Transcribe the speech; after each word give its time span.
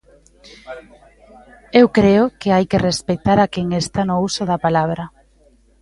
Eu 1.79 1.87
creo 1.97 2.25
que 2.39 2.49
hai 2.55 2.65
que 2.71 2.83
respectar 2.89 3.37
a 3.41 3.51
quen 3.53 3.67
está 3.81 4.01
no 4.09 4.15
uso 4.29 4.43
da 4.49 4.61
palabra. 4.65 5.03